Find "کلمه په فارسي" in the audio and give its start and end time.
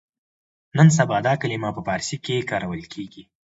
1.41-2.17